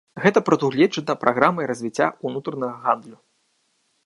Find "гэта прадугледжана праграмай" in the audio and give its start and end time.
0.23-1.69